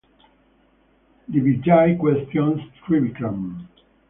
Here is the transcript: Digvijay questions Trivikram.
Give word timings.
Digvijay 1.35 1.93
questions 2.01 2.59
Trivikram. 2.87 3.47